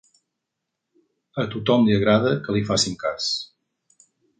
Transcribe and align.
A 1.43 1.45
tothom 1.57 1.85
li 1.91 1.95
agrada 1.99 2.35
que 2.49 2.59
li 2.59 2.67
facin 2.75 3.01
cas. 3.07 3.33